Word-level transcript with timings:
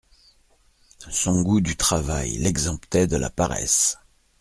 Son 1.11 1.43
goût 1.43 1.61
du 1.61 1.75
travail 1.75 2.39
l'exemptait 2.39 3.05
de 3.05 3.17
la 3.17 3.29
paresse. 3.29 3.99